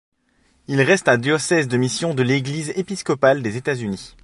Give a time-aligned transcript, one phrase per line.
[0.65, 4.15] Il reste un diocèse de mission de l'Église épiscopale des États-Unis.